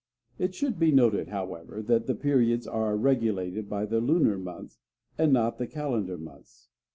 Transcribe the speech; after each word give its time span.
It 0.39 0.55
should 0.55 0.79
be 0.79 0.91
noted, 0.91 1.27
however, 1.27 1.83
that 1.83 2.07
the 2.07 2.15
periods 2.15 2.65
are 2.65 2.97
regulated 2.97 3.69
by 3.69 3.85
the 3.85 4.01
lunar 4.01 4.39
months, 4.39 4.79
and 5.15 5.31
not 5.31 5.59
the 5.59 5.67
calendar 5.67 6.17
months. 6.17 6.69